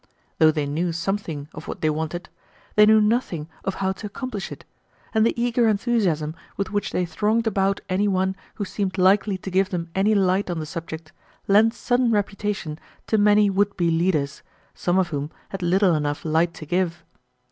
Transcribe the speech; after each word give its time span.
Though 0.39 0.49
they 0.49 0.65
knew 0.65 0.91
something 0.91 1.47
of 1.53 1.67
what 1.67 1.81
they 1.81 1.89
wanted, 1.91 2.27
they 2.75 2.87
knew 2.87 2.99
nothing 2.99 3.47
of 3.63 3.75
how 3.75 3.91
to 3.91 4.07
accomplish 4.07 4.51
it, 4.51 4.65
and 5.13 5.23
the 5.23 5.39
eager 5.39 5.67
enthusiasm 5.67 6.33
with 6.57 6.71
which 6.71 6.89
they 6.91 7.05
thronged 7.05 7.45
about 7.45 7.81
any 7.87 8.07
one 8.07 8.35
who 8.55 8.65
seemed 8.65 8.97
likely 8.97 9.37
to 9.37 9.51
give 9.51 9.69
them 9.69 9.91
any 9.93 10.15
light 10.15 10.49
on 10.49 10.57
the 10.57 10.65
subject 10.65 11.11
lent 11.47 11.75
sudden 11.75 12.09
reputation 12.11 12.79
to 13.05 13.19
many 13.19 13.47
would 13.47 13.77
be 13.77 13.91
leaders, 13.91 14.41
some 14.73 14.97
of 14.97 15.09
whom 15.09 15.29
had 15.49 15.61
little 15.61 15.93
enough 15.93 16.25
light 16.25 16.55
to 16.55 16.65
give. 16.65 17.03